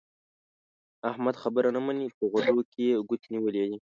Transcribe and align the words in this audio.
احمد 1.09 1.35
خبره 1.41 1.69
نه 1.75 1.81
مني؛ 1.85 2.07
په 2.17 2.23
غوږو 2.31 2.61
کې 2.71 2.81
يې 2.89 2.95
ګوتې 3.07 3.27
نيولې 3.33 3.63
دي. 3.69 3.77